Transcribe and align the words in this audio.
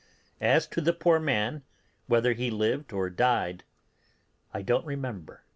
As 0.41 0.65
to 0.69 0.81
the 0.81 0.93
poor 0.93 1.19
man, 1.19 1.61
whether 2.07 2.33
he 2.33 2.49
lived 2.49 2.91
or 2.91 3.11
died 3.11 3.63
I 4.51 4.63
don't 4.63 4.83
remember. 4.83 5.43